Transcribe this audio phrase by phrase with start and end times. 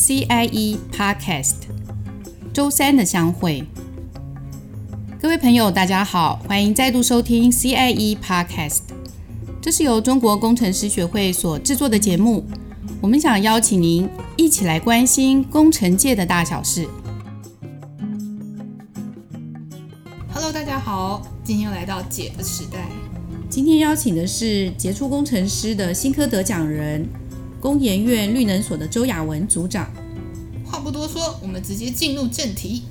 [0.00, 1.54] CIE Podcast，
[2.54, 3.64] 周三的相会。
[5.20, 8.82] 各位朋友，大家好，欢迎再度收听 CIE Podcast。
[9.60, 12.46] 这是由中国工程师学会所制作的节目，
[13.00, 16.86] 我们想邀请您一起来关心工程界的大小事。
[20.32, 22.86] Hello，大家好，今天又来到姐的时代。
[23.50, 27.04] 今天邀请的是杰出工程师的新科得奖人。
[27.60, 29.90] 工研院绿能所的周雅文组长，
[30.64, 32.84] 话不多说，我们直接进入正题。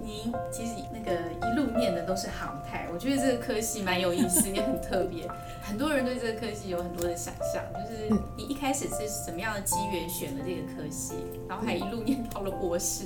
[0.00, 1.12] 您其实那个
[1.42, 5.28] 一路念的都是航太，我觉得这个科系蛮有意思，也很特别。
[5.60, 11.14] 很多人对这个科系有很多的想象，就是你一开始是什么样的机缘选了这个科系，
[11.48, 13.04] 然后还一路念到了博士。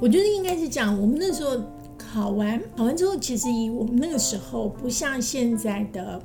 [0.00, 1.60] 我觉得应该是这样，我们那时候
[1.96, 6.20] 考完，考完之后，其实以我们那个时候不像现在的。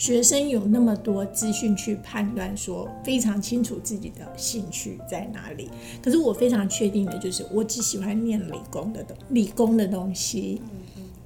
[0.00, 5.68] 学生有那么多资讯去判断，说非常清楚自己的兴趣在哪里。
[6.02, 10.62] 可是我非常确定的就是，我只喜欢念理工的东理工的东西。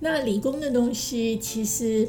[0.00, 2.08] 那理工的东西其实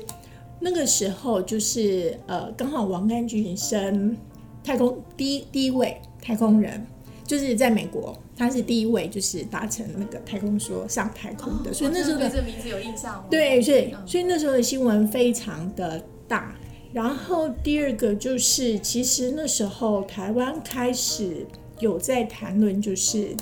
[0.60, 4.18] 那个时候就是呃，刚好王甘俊升
[4.64, 6.84] 太空第一第一位太空人，
[7.28, 11.72] 就是在美国，他是第一位就是达成那个太空梭上太空的。
[11.72, 13.24] 所以那时候的对这名字有印象。
[13.30, 16.56] 对，所以所以那时候的新闻非常的大，
[16.94, 21.46] 然后第二个就是，其实那时候台湾开始
[21.80, 23.36] 有在谈论，就是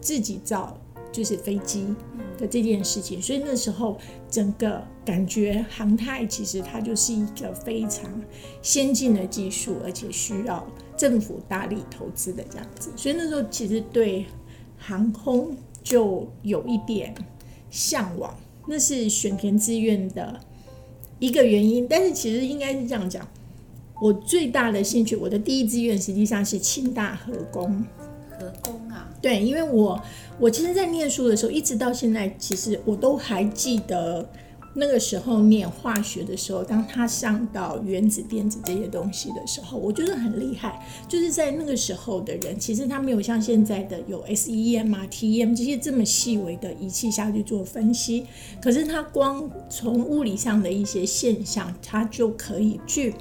[0.00, 0.78] 自己造
[1.10, 1.86] 就是飞机
[2.38, 3.98] 的这件事情，所以那时候
[4.30, 8.04] 整个感觉航太其实它就是一个非常
[8.62, 10.66] 先进的技术，而且需要
[10.96, 14.26] 政府大力投资的这样子，所以那时候其实对
[14.76, 17.14] 航空就有一点
[17.70, 20.40] 向往，那是选填志愿的。
[21.24, 23.26] 一个原因，但是其实应该是这样讲，
[24.00, 27.84] 我最大的兴趣，我的第一志愿实际上是清大核工。
[28.30, 29.08] 核工啊？
[29.22, 30.00] 对，因为我
[30.38, 34.28] 我其实，在念书的时候，一直到现在，其实我都还记得。
[34.76, 40.84] 那个时候念化学的时候，当他上到原子、电子这些东西的时候，我觉得很厉害。
[41.08, 48.26] 就是在那个时候的人，其实他没有像现在的有 SEM 啊、TEM 这些这么细微的仪器下去做分析，
[48.60, 53.14] 可是他光从物理上的一些现象，他就可以去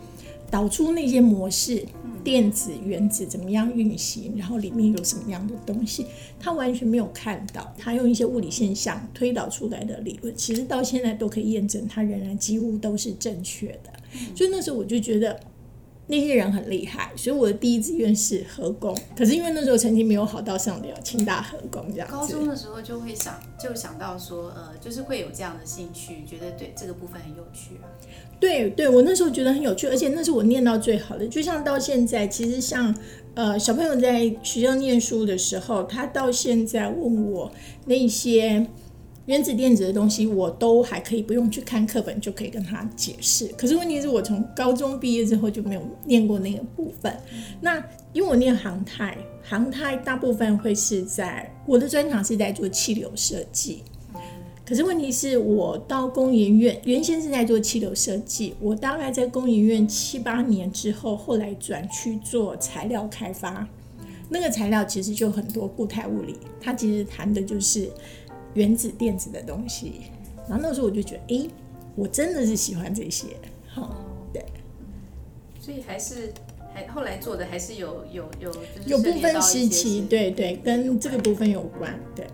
[0.53, 1.83] 导出那些模式。
[2.23, 4.33] 电子、原子怎么样运行？
[4.37, 6.05] 然后里面有什么样的东西？
[6.39, 7.73] 他完全没有看到。
[7.77, 13.89] 他用一些物理现象推导出来的理论，其实到现在都可以验证，它仍然几乎都是正确的。
[14.33, 15.37] 所以那时候我就觉得。
[16.07, 18.95] 那些人很厉害，所以我的第一志愿是合工。
[19.17, 22.13] 可是因为那时候成绩没有好到上了清大合工这样子。
[22.13, 27.87] 高中的时候就会想，就想到说，呃，就是会有这样的兴趣，觉得对这个部分很有趣啊。
[28.39, 31.25] 对对，我那时候觉得很有趣，而且那是我念到最好的。
[31.27, 32.93] 就像到现在，其实像
[33.35, 37.51] 呃小朋友在学校念书的时候，他到现在问我
[37.85, 38.67] 那些。
[39.25, 43.47] 原子电子的东西，我都还可以不用去看课本就可以跟他解释。
[43.57, 47.15] 可是问题是我从高中毕业之后就没有念过那个部分。
[47.61, 53.83] 那因为我念航太，航太大部分会是在我的专长是在做气流设计。
[54.65, 63.65] 可是问题是我到工研院，原先是在做气流设计，我大概在工研院七八年之后，后来转去做材料开发。
[64.29, 67.89] 那个材料其实就很多固态物理，它其实谈的就是。
[68.53, 70.01] 原子、电子的东西，
[70.47, 71.49] 然后那时候我就觉得，哎，
[71.95, 73.27] 我真的是喜欢这些，
[73.67, 73.95] 哈，
[74.33, 74.43] 对，
[75.59, 76.33] 所以还是
[76.73, 82.25] 还后来做的还是有有有，就是有部分时期，对对，跟这个部分有关，对。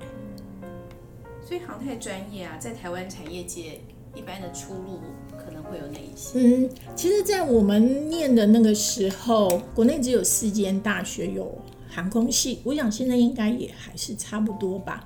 [1.46, 3.80] 所以航太专业啊，在台湾产业界
[4.14, 5.00] 一般的出路
[5.36, 6.40] 可能会有哪一些？
[6.40, 11.58] 嗯，其实，在我们念的那个时候，国内只有四间大学有
[11.90, 15.04] 航空系，我想现在应该也还是差不多吧。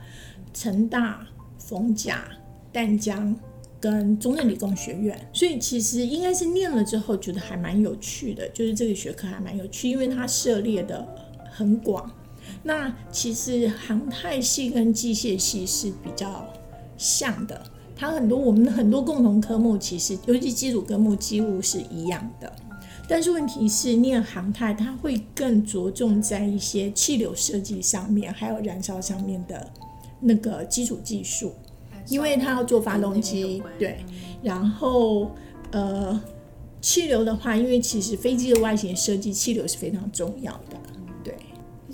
[0.54, 1.26] 成大、
[1.58, 2.24] 逢甲、
[2.72, 3.36] 淡江
[3.80, 11.06] 跟中正理工学院，所以其实应该是念了之后觉得还蛮有趣的，就是这个学科还蛮有趣，因为它涉猎的
[11.52, 12.10] 很广。
[12.62, 16.48] 那其实航太系跟机械系是比较
[16.98, 17.62] 像的，
[17.96, 22.52] 它很多我们的很多共同科目其实，尤其基础科目几乎是一样的。
[23.06, 29.70] 但是问题是，念航太它会更着重在一些气流设计上面，还有燃烧上面的。
[30.24, 31.54] 那个基础技术，
[32.08, 34.04] 因为它要做发动机，对，
[34.42, 35.32] 然后
[35.72, 36.20] 呃，
[36.82, 40.93] 气流的话，因为其实飞机的外形设计，气流是非常重要的，对。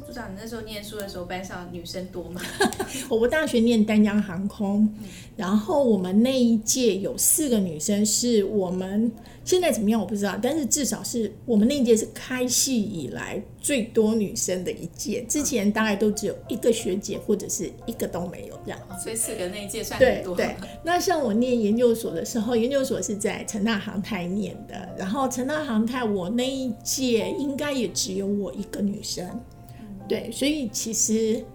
[0.10, 2.42] 组长，你那时候念书的时候，班上女生多吗？
[3.10, 4.92] 我大学念丹江航空，
[5.38, 9.12] 然后我们那一届有四个女生，是我们
[9.46, 15.24] 现在怎么样我不知道，但是至少是我们那一届是开系以来最多女生的一届。
[15.30, 20.36] 之前大概都只有一个学姐或者是一个都没有这样，所以四个那一届算很多。
[20.36, 29.40] 对对， 那像我念研究所的时候，研究所是在成大航太念的，然后成大航太我那一届应该也只有我一个女生。
[30.10, 31.46] 对，所以其实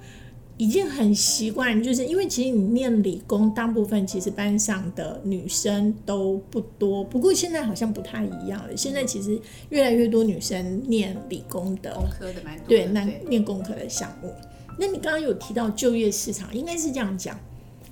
[0.56, 7.02] 已经很习惯，就是因为其实你念理工，大部分其实班上的女生都不多。
[7.02, 9.38] 不过现在好像不太一样了，现在其实
[9.70, 12.68] 越来越多女生念理工的，工科的蛮多。
[12.68, 14.32] 对，那念工科的项目。
[14.78, 17.38] 那你刚刚有提到就业市场，应该是这样讲。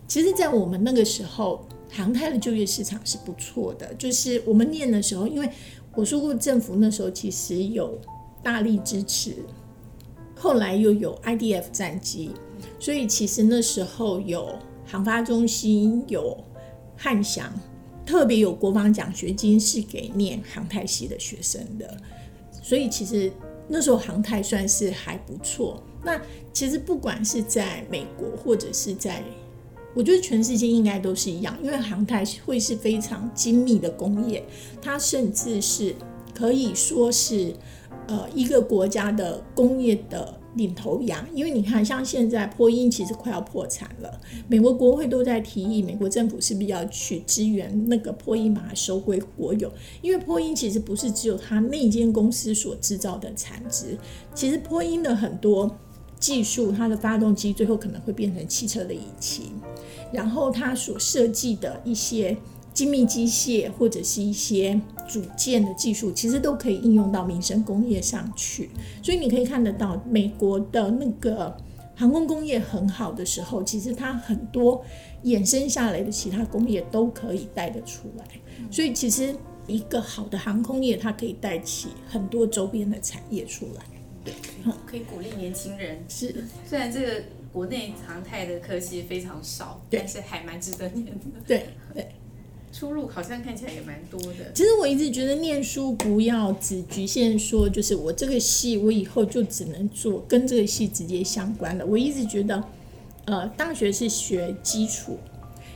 [0.06, 3.93] 其实，在我们那个时候，航太的就业市场是不错的。
[3.94, 5.49] 就是我们念的时候，因为
[5.94, 7.99] 我说过，政府那时候其实有
[8.43, 9.37] 大力支持。
[10.43, 12.33] 后来又有 IDF 战机，
[12.81, 16.37] 所以其实那时候有航发中心，有
[16.97, 17.53] 汉翔，
[18.05, 21.97] 特别有国防奖学金是给念航太系的学生的，
[22.61, 23.33] 所以其实
[23.69, 25.81] 那时候航太算是还不错。
[26.03, 26.21] 那
[26.53, 29.23] 其实不管是在美国或者是在，
[29.94, 34.44] 我觉得全世界应该都是一样，因为航太会是非常精密的工业，
[34.81, 35.94] 它甚至是
[36.35, 37.55] 可以说是。
[38.09, 49.73] 呃，一个国家的工业的领头羊，因为你看，像现在波音其实快要破产了，美国国会都在提议，美国政府是不是要去支援那个波音，把它收归国有？
[50.03, 53.97] 因为波音其实不是只有它那间公司所制造的产值，
[54.35, 55.71] 其实波音的很多
[56.19, 59.53] 技术，它的发动机最后可能会变成汽车的引擎，
[60.13, 62.37] 然后它所设计的一些。
[62.73, 68.71] 精密机械或者是一些组件的技术，其实都可以应用到民生工业上去。
[69.03, 71.55] 所以你可以看得到，美国的那个
[71.95, 74.83] 航空工业很好的时候，其实它很多
[75.25, 78.25] 衍生下来的其他工业都可以带得出来。
[78.71, 79.35] 所以其实
[79.67, 83.83] 一个好的航空业，它可以带起很多周边的产业出来。
[84.25, 84.33] 对，
[84.87, 86.03] 可以鼓励年轻人。
[86.09, 87.23] 是，虽然这个
[87.53, 91.41] 国内航太的科技非常少，但是还蛮值得念的。
[91.47, 92.09] 对对。
[92.73, 94.51] 出路好像看起来也蛮多的。
[94.55, 101.85] 其实我一直觉得念书不要只局限说，就是我这个系我以后就只能做跟这个系直接相关的。
[101.85, 102.65] 我一直觉得，
[103.27, 105.19] 呃，大学是学基础，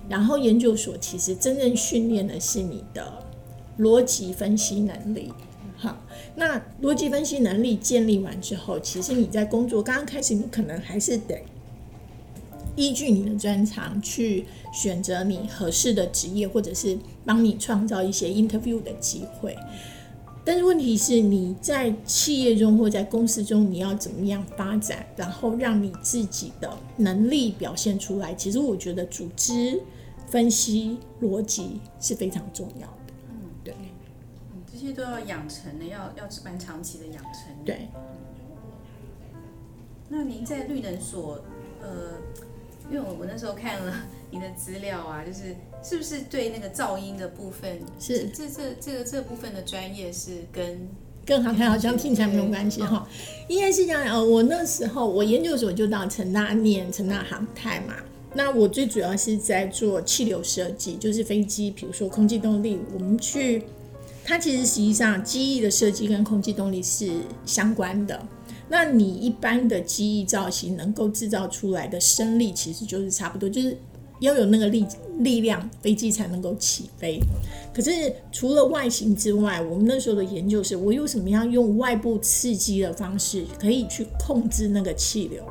[0.09, 3.23] 然后研究所其实真正训练的是你的
[3.79, 5.31] 逻辑分析能力。
[5.77, 6.03] 好，
[6.37, 11.39] 那逻辑分析能力建立完之后，其实你在工作刚刚开始，你可能还是得。
[12.77, 19.57] 依据你的专长去选择你合适的职业，或者是帮你创造一些 interview 的机会。
[20.45, 28.33] 但是问题是，你在企业中或在公司中，你要怎么样发展，然后让你自己的能力表现出来？
[28.35, 29.83] 其实我觉得组织
[30.29, 33.13] 分析逻辑是非常重要的。
[33.31, 33.75] 嗯，对，
[34.55, 37.53] 嗯，这些都要养成的，要要蛮长期的养成。
[37.65, 37.89] 对。
[40.09, 41.41] 那您在绿能所，
[41.83, 42.13] 呃。
[42.91, 43.93] 因为我我那时候看了
[44.31, 50.89] 您的资料啊，就是是不是对那个噪音的部分，是这这这个这部分的专业是跟
[51.25, 53.09] 跟航太好像听起来没有关系哈，
[53.49, 54.03] 应该是这样。
[54.05, 57.95] 呃，我那时候我研究所就到成大念成大航太嘛，
[58.35, 63.65] 那我最主要是在做气流设计，就是飞机，比如说空气动力，我们去，
[64.25, 67.11] 它其实实际上机翼的设计跟空气动力是
[67.45, 68.25] 相关的。
[68.69, 73.77] 那你一般的机翼造型能够制造出来的升力，其实就是差不多，就是
[74.21, 74.85] 要有那个力
[75.19, 77.21] 力量，飞机才能够起飞。
[77.73, 77.91] 可是
[78.33, 85.45] 除了外形之外，我们那时候的研究是，我有什么样用外部刺激的方式，可以去控制那个气流。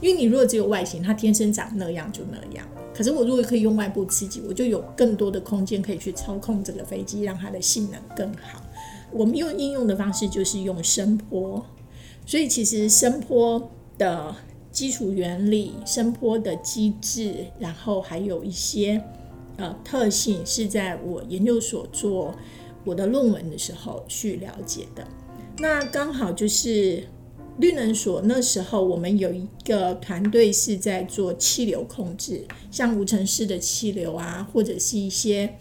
[0.00, 2.66] 因为你如果只有外形，它天生长那样就那样。
[2.94, 8.62] 可是我如果可以用外部刺激，我就有更多的空间可以去操控这个飞机，让它的性能更好。
[9.10, 11.64] 我们用应用的方式就是用声波。
[12.24, 14.34] 所以其实声波的
[14.70, 19.02] 基础原理、声波的机制，然后还有一些
[19.56, 22.34] 呃特性，是在我研究所做
[22.84, 25.06] 我的论文的时候去了解的。
[25.58, 27.06] 那刚好就是
[27.58, 35.58] 绿能所那时候，我们有一个团队是在做气流控制，像无尘室的气流啊，或者是一些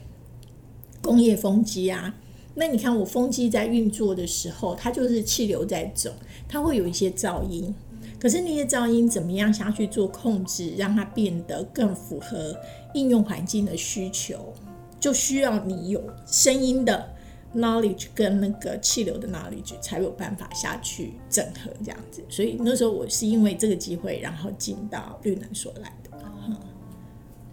[1.01, 2.15] 工业风机啊。
[2.53, 6.11] 那你看我风机在运作的时候，它就是气流在走。
[6.47, 7.73] 它会有一些噪音，
[8.19, 12.53] 可是那些噪音怎么样下去做控制，让它变得更符合
[12.93, 14.53] 应用环境的需求，
[14.99, 17.09] 就需要你有声音的
[17.55, 22.21] knowledge 跟那个气流的 knowledge 才有办法下去整合这样子。
[22.27, 26.17] 所以那时候我是因为这个机会，然后进到绿能所来的。
[26.17, 26.57] 哦，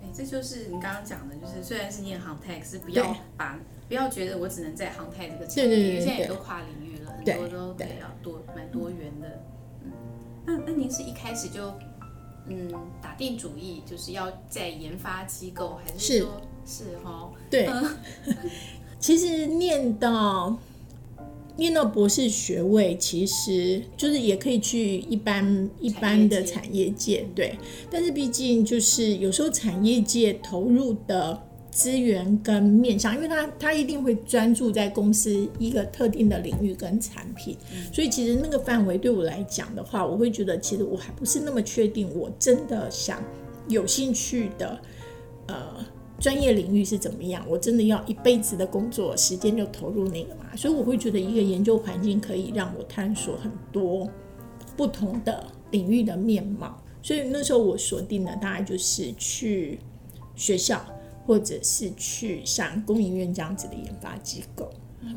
[0.03, 3.57] 哎、嗯，这就是你刚刚讲的，就是虽然是念航太，可是不要把
[3.89, 9.43] 不要觉得我只能在航太这个产业，对对对对，现在也都跨领域了，很多都比较多蛮多元的。
[9.83, 9.91] 嗯，
[10.45, 11.73] 那那您是一开始就
[12.49, 17.33] 嗯打定主意就是要在研发机构，还是说是哈？
[17.49, 17.97] 对，嗯、
[19.01, 20.55] 其实念到
[21.57, 27.57] 念到博士学位，其实就是也可以去一般一般的产业界，对。
[27.91, 31.43] 但是毕竟就是有时候产业界投入的。
[31.79, 37.57] 资源跟面向，因为他他一定会专注在公司一个特定的领域跟产品，
[37.93, 43.23] 所以其实那个范围对我来讲的话，我会觉得其实我还不是那么确定，我真的想
[43.69, 44.77] 有兴趣的
[45.47, 45.87] 呃
[46.19, 54.11] 专业领域是怎么样，我真的要一辈子的工作时间就投入那个嘛，所以我会觉得一个研究环境可以让我探索很多
[54.77, 59.79] 不同的领域的面貌，所以那时候我锁定的大概就是去
[60.35, 60.85] 学校。
[61.29, 64.71] 或者是去像工研院这样子的研发机构。
[65.03, 65.15] 嗯，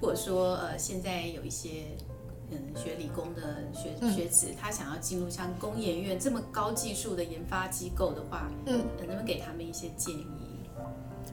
[0.00, 1.84] 或者说呃现在有一些
[2.50, 10.26] 嗯学理工的学学子，他想要进入像工研院这么高技术的研发机构的话，嗯，能不能给他们一些建议？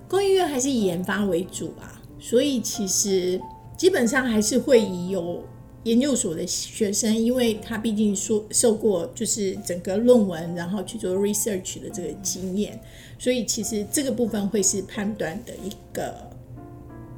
[0.08, 3.42] 工研院还是以研发为主啊，所以其实
[3.76, 5.44] 基本上还是会以有。
[5.84, 12.80] 研究所的学生，因为他毕竟受受过就是整个论文，然后去做 research 的这个经验，
[13.18, 16.30] 所以其实这个部分会是判断的一个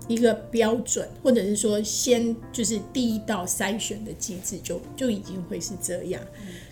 [0.07, 6.21] 一个标准，或者是说先就是第一道筛选的机制就就已经会是这样。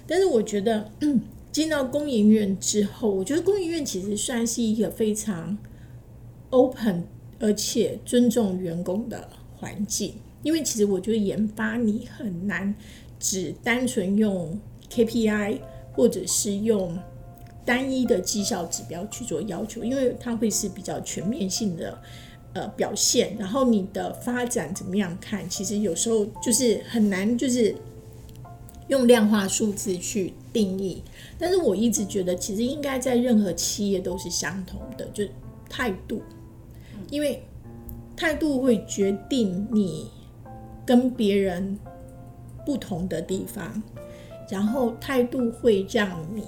[0.08, 0.90] 但是我觉得
[1.52, 5.58] 进到工营院之后，我觉得工营院其实算是一个非常
[6.52, 7.04] open
[7.40, 10.14] 而且尊重员工的环境。
[10.44, 12.74] 因为其实我觉得研发你很难
[13.20, 15.60] 只单纯用 KPI
[15.94, 16.98] 或者是用
[17.64, 22.02] 单一的绩效指标去做要求，因为它会是比较全面性的
[22.54, 23.36] 呃表现。
[23.38, 25.48] 然后你的发展怎么样看？
[25.48, 27.76] 其实有时候就是很难，就是
[28.88, 31.04] 用量化数字去定义。
[31.38, 35.24] 但是我一直觉得，其实应该在任何企业都是相同的，就
[35.70, 36.24] 态度，
[37.12, 37.44] 因为
[38.16, 40.10] 态度会决定你。
[40.86, 41.78] 跟别人
[42.66, 43.82] 不同的地方，
[44.50, 46.44] 然后态度会让你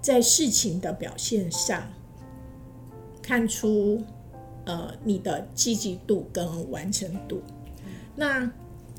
[0.00, 1.82] 在事情的表现上
[3.22, 4.02] 看出
[4.64, 7.42] 呃你的积极度跟完成度。
[8.16, 8.50] 那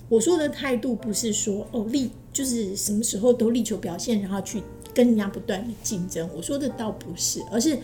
[0.10, 4.62] 我说的态度不是说哦力就是什么时候都力求表现，然后去
[4.94, 6.30] 跟人家不断的竞争。
[6.36, 7.80] 我说的倒不是，而是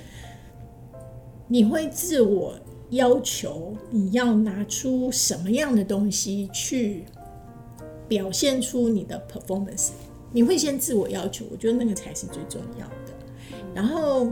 [1.47, 2.53] 你会自我。
[2.91, 7.03] 要求你要拿出什么样的东西去
[8.07, 9.89] 表现出你的 performance？
[10.31, 13.13] 你会先自我要求，我觉得那个才是最重要的。
[13.73, 14.31] 然后，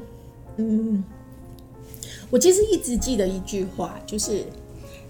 [0.56, 1.04] 嗯，
[2.30, 4.46] 我其实一直记得一句话，就是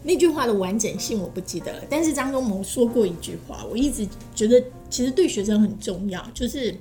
[0.02, 6.76] 那句话的完整性我不记得了，但是张忠谋说过一句话，我一直觉得其实对学生很重要，就是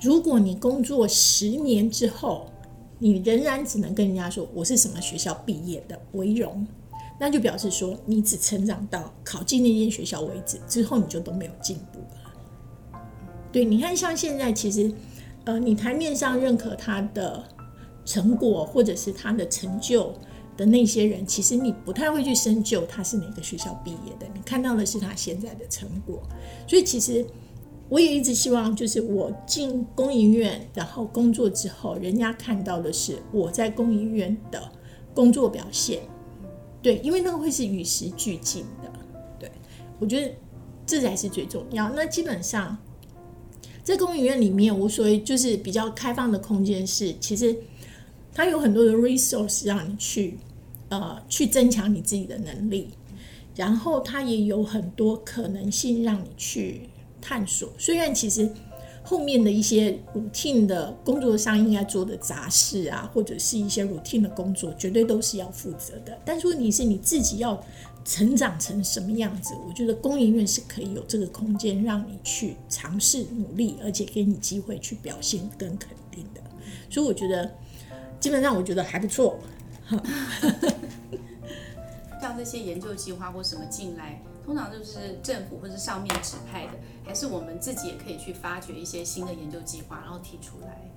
[0.00, 2.48] 如果你工作十年之后。
[3.02, 6.64] 你仍然只能跟人家说我是什么学校毕业的为荣，
[7.18, 13.02] 那就表示说你只成长到考进那间学校为止，之后你就都没有进步了。
[13.50, 14.94] 对，你看像现在其实，
[15.42, 17.42] 呃，你台面上认可他的
[18.04, 20.14] 成果或者是他的成就
[20.56, 26.22] 的那些人，其实你不太会去深究他是哪个学校毕业的，你看到的是他现在的成果，
[26.68, 27.26] 所以其实。
[27.88, 34.72] 我也一直希望，就是我进工研院，然后工作之后，人家看到的是我在工研院的
[35.12, 36.00] 工作表现，
[36.80, 38.90] 对，因为那个会是与时俱进的，
[39.38, 39.50] 对，
[39.98, 40.32] 我觉得
[40.86, 41.90] 这才是最重要。
[41.90, 42.78] 那基本上
[43.84, 47.54] 在工研院里面，我所谓就是比较开放的空间是，其实
[48.32, 50.38] 它有很多的 resource 让你去
[50.88, 52.88] 呃去增强你自己的能力，
[53.54, 56.88] 然后它也有很多可能性让你去。
[57.22, 58.52] 探索，虽然其实
[59.02, 66.20] 后面的一些 routine 的工作上应该做的杂事啊，或者是一些 routine 的工作，绝对都是要负责的。
[66.24, 67.58] 但是问题是你自己要
[68.04, 76.42] 成长成什么样子，我觉得工研院是可以有这个空间让你去尝试努力，而且给你机会去表现跟肯定的。
[76.90, 77.50] 所以我觉得
[78.20, 79.38] 基本上我觉得还不错。
[82.20, 84.22] 像这些研究计划或什么进来。
[84.44, 86.72] 通常就是政府或者上面指派的，
[87.04, 90.90] 还是我们自己也可以去发掘一些新的研究计划，然后提出来。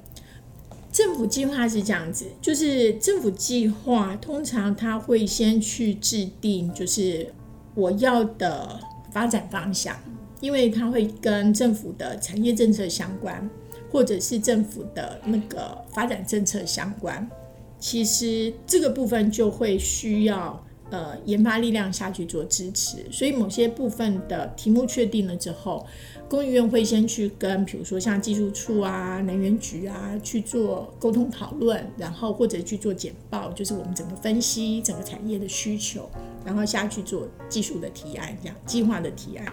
[0.91, 7.31] 政政府计划是这样子，就是政府计划通常他会先去制定，就是
[7.75, 8.79] 我要的
[9.11, 9.95] 发展方向，
[10.41, 13.47] 因为它会跟政府的产业政策相关，
[13.91, 17.29] 或者是政府的那个发展政策相关。
[17.77, 25.85] 其实这个部分就会需要呃研发力量下去做支持，所以某些部分的题目确定了之后。
[26.27, 36.09] 工研院会先去跟，比如说像技术处啊、能源局啊去做沟通讨论，然后或者去做简报，就是我们整个分析整个产业的需求，
[36.43, 39.45] 然后下去做技术的提案，这样计划的提案。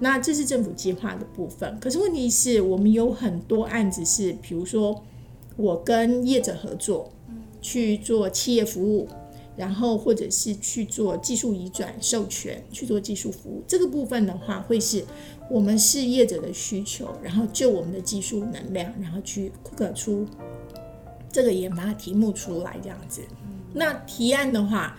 [0.00, 1.78] 那这是政府计划的部分。
[1.78, 5.00] 可是问题是我们有很多案子是，比如说
[5.56, 7.08] 我跟业者合作
[7.62, 9.08] 去做企业服务，
[9.56, 15.04] 然后或者是去做技术移转授权去做技术服务，这个部分的话会是。
[15.48, 20.26] 我们是业者的需求，然后就我们的技术能量，然后去刻出
[21.30, 23.22] 这个研发题目出来，这样子。
[23.72, 24.98] 那提案的话，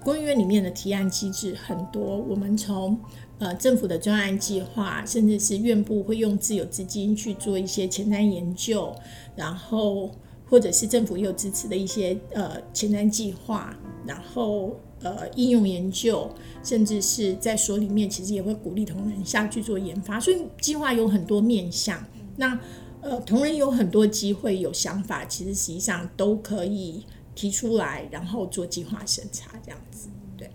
[0.00, 2.96] 工研院里面的提案机制很多，我们从
[3.40, 8.94] 呃政府的专案计划，甚至是院部会用自有资金去做一些前瞻研究，
[9.34, 10.08] 然后
[10.52, 13.74] 或者是政府也有支持的一些呃前瞻计划，
[14.06, 14.76] 然后。
[15.04, 16.30] 呃，应用研究，
[16.62, 22.00] 甚至是在所里面，其实也会鼓励同仁下去做研发，所以计划有很多面向。
[22.36, 22.56] 那
[23.00, 27.04] 呃，同仁有很多机会，有想法，其实实际上都可以
[27.34, 30.08] 提出来，然后做计划审查这样子。
[30.38, 30.48] 对。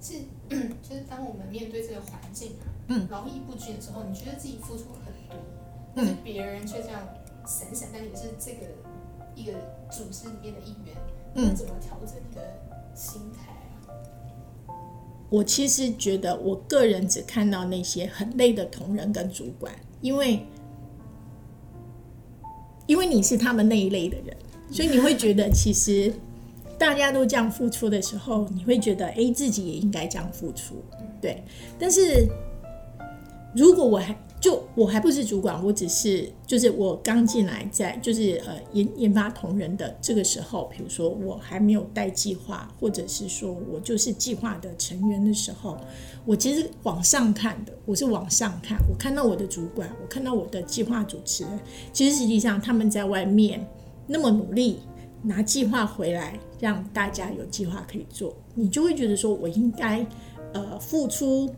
[0.00, 0.14] 是，
[0.82, 5.38] 就是当我们面对这个环境啊，嗯，劳逸不均的时候，你觉得自己付出了很多，
[5.94, 7.06] 但是别人却这样
[7.46, 8.66] 闪闪，但也是这个
[9.34, 9.52] 一个
[9.90, 10.96] 组织里面的一员。
[11.36, 12.42] 嗯，怎么调整你的
[12.94, 13.52] 心态？
[15.28, 20.46] 我其实觉得，我个人只看到那些很累的同仁跟主管，因为
[22.86, 24.36] 因为你是他们那一类的人，
[24.70, 26.14] 所以你会觉得，其实
[26.78, 30.76] 大家都这样付出的时候，你会觉得，哎，自己也应该这样付出，
[31.20, 31.42] 对。
[31.80, 32.28] 但是
[33.56, 45.78] 如果我还就我还不是主管，我只是就是我刚进来在就是呃研研发同仁的这个时候，比如说我还没有带计划，或者是说我就是计划的成员的时候，
[46.26, 51.58] 我其实往上看的，我是往上看，我看到我的主管，我看到我的计划主持人，
[51.90, 53.66] 其实实际上他们在外面
[54.06, 54.80] 那么努力
[55.22, 60.06] 拿计划回来，让大家有计划可以做，你就会觉得说我应该
[60.52, 61.48] 呃付出。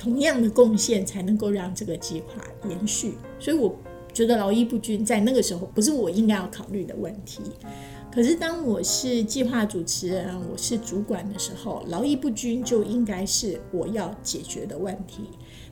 [0.00, 3.76] 同样的贡献才能够让这个计划延续，所以我
[4.14, 7.42] 觉得劳逸不均在那个时候不是我应该要考虑的问题。
[8.10, 15.24] 可是当我是计划主持人，我是主管的时候，劳逸不均就应该是我要解决的问题。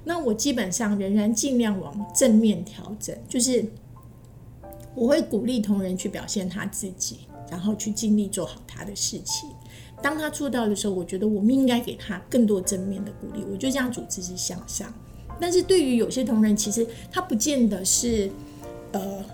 [0.05, 3.65] 那我基本上仍然尽量往正面调整，就是
[4.95, 9.49] 我会鼓励同仁去表现他自己，然后去尽力做好他的事情。
[10.01, 13.45] 当他做到的时候，我觉得我们应该给他更多正面的鼓励。
[13.51, 14.93] 我觉得这样组织是向上。
[15.41, 18.31] 但是对于有些同仁，其实他不见得是，
[18.93, 19.25] 呃，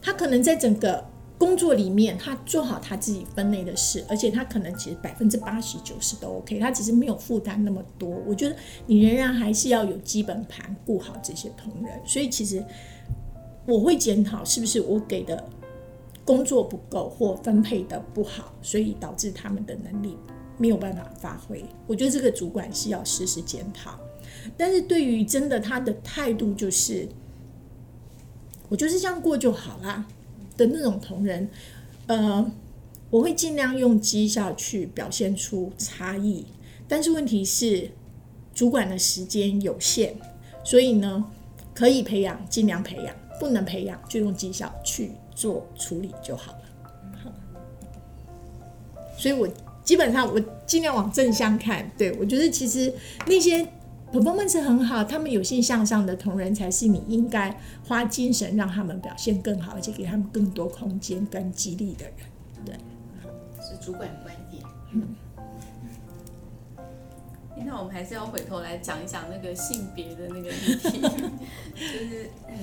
[0.00, 1.04] 他可能在整个
[1.38, 8.08] 工作里面，他做好他自己分内的事，而且他可能其实百分之八十九十都 OK，他只是没有负担那么多。
[8.26, 11.92] 我觉得你仍然还是要有基本盘顾好这些同仁。
[12.06, 12.64] 所以其实
[13.66, 15.44] 我会检讨是不是我给的。
[16.24, 20.16] 工作不够或分配的不好，所以导致他们的能力
[20.56, 21.64] 没有办法发挥。
[21.86, 23.98] 我觉得这个主管是要时时检讨。
[24.56, 27.08] 但是对于真的他的态度就是，
[28.68, 30.06] 我就是这样过就好啦
[30.56, 31.48] 的那种同仁，
[32.06, 32.52] 呃，
[33.10, 36.44] 我会尽量用绩效去表现出差异。
[36.88, 37.90] 但是问题是，
[38.54, 40.14] 主管的时间有限，
[40.62, 41.24] 所以呢，
[41.74, 45.12] 可以培养尽量培养，不能培养就用绩效去。
[45.34, 46.60] 做处理就好了，
[49.16, 49.48] 所以我
[49.82, 51.90] 基本上我尽量往正向看。
[51.98, 52.92] 对，我觉得其实
[53.26, 53.66] 那些
[54.12, 57.54] performance 很好，他们有心向上的同仁，才是你应该
[57.86, 62.14] 花精神让他们表现更好，而且给他们更多空间跟激励的人。
[62.64, 62.74] 对，
[63.60, 64.62] 是主管的观点。
[64.92, 65.14] 嗯。
[67.66, 71.00] 那我们还是要回头来讲一讲那个性别的那个议题，
[71.74, 72.58] 就是嗯，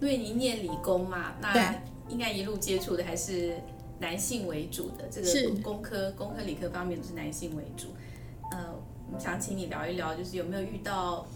[0.00, 1.74] 因为你念理工嘛，那。
[2.08, 3.54] 应该一路接触的还是
[3.98, 7.88] 男性为主的，这个工科、工科、理科方面都是男性为主。
[8.52, 8.74] 呃，
[9.06, 11.26] 我们想请你聊一聊，就是有没有遇到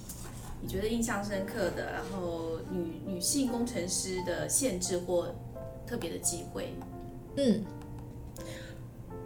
[0.63, 5.35] 你觉得印象深刻的，然后女女性工程师的限制或
[5.87, 6.75] 特别的机会？
[7.37, 7.65] 嗯，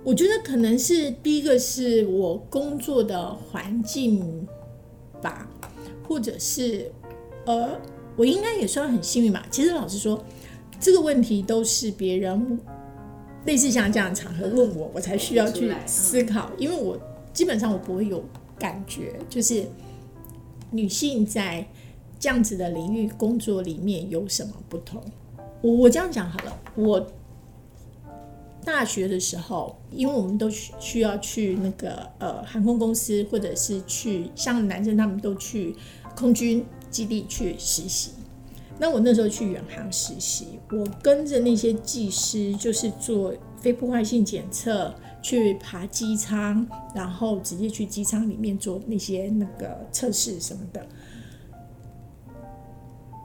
[0.02, 4.46] 我觉得可能是第一个是我工作的环境
[5.20, 5.48] 吧，
[6.09, 6.92] 或者是
[7.46, 7.78] 呃。
[8.16, 9.44] 我应该也算很幸运吧。
[9.50, 10.24] 其实老实说，
[10.80, 12.58] 这个问题都是别人
[13.46, 16.98] 类似像这样的场合问我，我才需要去思考，因为我
[17.32, 18.24] 基本上我不会有
[18.58, 19.64] 感觉，就是
[20.70, 21.66] 女性在
[22.18, 25.02] 这样子的领域工作里面有什么不同。
[25.62, 27.06] 我我这样讲好了，我。
[28.66, 35.76] 大学的时候，因为我们都需需要去那个呃航空公司，或者是去像男生他们都去
[36.16, 38.12] 空军基地去实习。
[38.78, 50.84] 那我那时候去远航实习，我跟着那些技师，就是做非破坏性检测，去爬机舱，然后直接去机舱里面做那些那个测试什么的。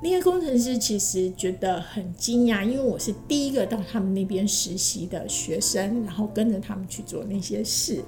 [0.01, 8.01] 那些工程师其实觉得很惊讶，因为我是第一个到他们那边实习的学生，然后跟着他们去做那些事。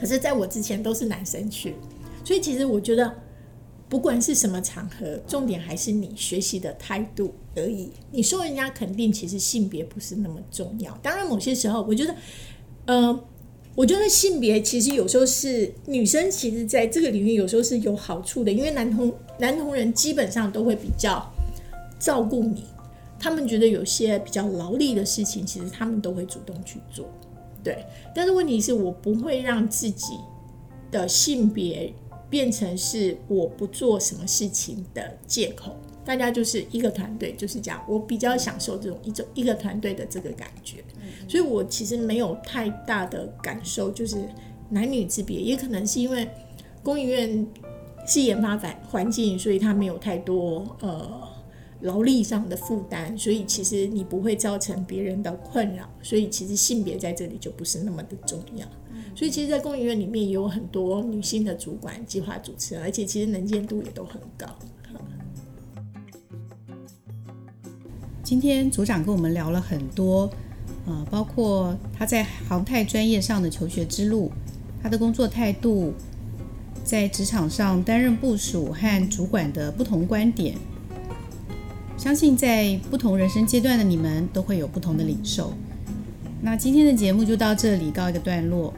[0.00, 1.74] 可是，在我之前都是男生去，
[2.24, 3.12] 所以其实我觉得，
[3.88, 7.90] 不管是什么场合，重点还是你学习的态度而已。
[8.10, 10.96] 你说人家肯定，其实性别不是那么重要。
[11.02, 12.14] 当然，某些时候，我觉得，
[12.86, 13.24] 呃。
[13.74, 21.24] 我觉得性别其实有时候是女生，其实在这个领域有时候是有好处的，因为男同男同人基本上都会比较
[21.96, 22.64] 照顾你，
[23.20, 27.08] 他们觉得有些比较劳力的事情，其实他们都会主动去做，
[27.62, 27.84] 对。
[28.12, 30.14] 但是问题是我不会让自己
[30.90, 31.94] 的性别
[32.30, 35.76] 变成是我不做什么事情的借口。
[36.04, 37.84] 大家就是一个团队，就是这样。
[37.86, 40.82] 我比较享受这种一种一个团队的这个感觉，
[41.28, 44.16] 所以我其实没有太大的感受，就是
[44.70, 45.38] 男女之别。
[45.38, 46.26] 也可能是因为
[46.82, 47.46] 工研院
[48.06, 51.28] 是研发环环境，所以它没有太多呃
[51.82, 55.86] 劳力上的负担，所以其实你不会造成别人的困扰。
[56.02, 58.66] 所以其实性别在这里就不是那么的重要。
[59.18, 64.46] 所以其实，在工研院里面也有很多女性的主管、计划主持人，而且其实能见度也都很高。
[68.22, 70.30] 今天组长跟我们聊了很多，
[70.86, 74.30] 呃，包括他在航太专业上的求学之路，
[74.80, 75.92] 他的工作态度，
[76.84, 80.54] 在职场上担任部属和主管的不同观点。
[81.96, 85.52] 相信在不同人生阶段的你们都会有不同的领受。
[86.40, 88.72] 那今天的节目就到这里告一个段落。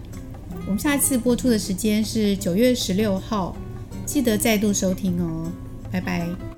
[0.71, 3.57] 我们下次播出的时间是九月十六号，
[4.07, 5.51] 记得再度收听哦。
[5.91, 6.50] 拜拜。